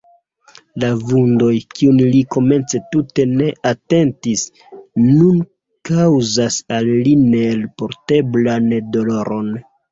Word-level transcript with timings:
La 0.83 0.87
vundoj, 1.09 1.49
kiujn 1.73 1.99
li 2.15 2.21
komence 2.35 2.81
tute 2.95 3.27
ne 3.35 3.51
atentis, 3.73 4.47
nun 5.11 5.39
kaŭzas 5.93 6.61
al 6.81 6.93
li 7.07 7.17
neelporteblan 7.29 8.77
doloron. 8.99 9.57